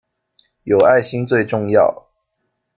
[0.63, 2.07] 有愛心最重要